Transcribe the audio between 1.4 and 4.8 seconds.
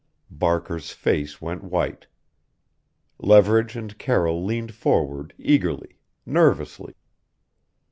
went white. Leverage and Carroll leaned